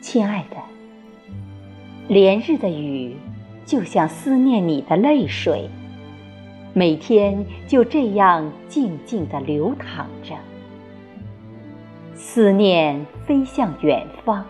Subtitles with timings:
[0.00, 0.56] 亲爱的，
[2.08, 3.16] 连日的雨
[3.66, 5.68] 就像思念你的泪水，
[6.72, 10.34] 每天就这样静静的流淌着。
[12.14, 14.46] 思念飞向远方，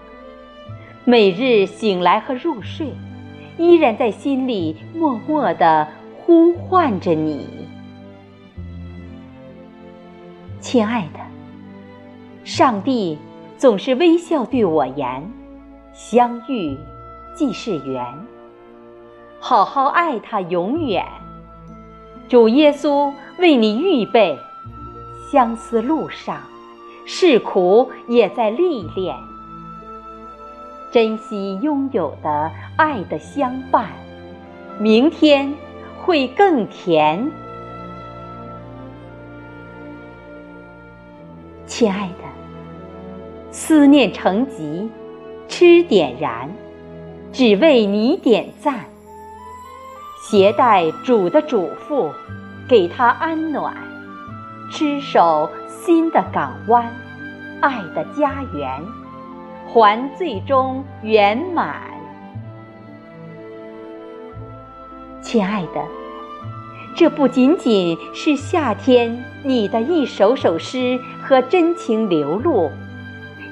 [1.07, 2.91] 每日醒来和入睡，
[3.59, 5.87] 依然在心里默默的
[6.19, 7.47] 呼唤着你。
[10.61, 11.21] 亲爱的，
[12.43, 13.19] 上帝
[13.59, 15.30] 总是微笑对我言。
[15.93, 16.75] 相遇
[17.37, 18.02] 即是缘，
[19.39, 21.05] 好好爱他永远。
[22.29, 24.37] 主耶稣为你预备，
[25.30, 26.41] 相思路上，
[27.05, 29.15] 是苦也在历练。
[30.95, 33.88] 珍惜拥有的爱的相伴，
[34.78, 35.52] 明天
[36.00, 37.32] 会更甜。
[41.66, 42.24] 亲爱的，
[43.50, 44.88] 思念成疾。
[45.48, 46.48] 痴点燃，
[47.32, 48.84] 只为你点赞。
[50.22, 52.12] 携带主的嘱咐，
[52.68, 53.76] 给他安暖，
[54.70, 56.88] 痴守心的港湾，
[57.60, 58.80] 爱的家园，
[59.66, 61.82] 还最终圆满。
[65.22, 65.84] 亲爱的，
[66.94, 72.71] 这不仅仅是夏天你的一首首诗和真情流露。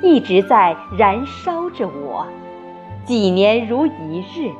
[0.03, 2.27] 一直在燃烧着我，
[3.05, 4.51] 几年如一日。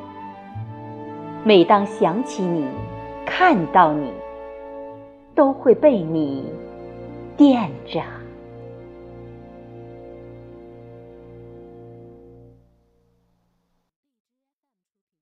[1.43, 2.65] 每当想起你，
[3.25, 4.09] 看到你，
[5.35, 6.45] 都会被你
[7.35, 8.01] 惦着。